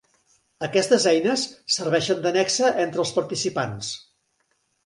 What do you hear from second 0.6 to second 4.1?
Aquestes eines serveixen de nexe entre els participants.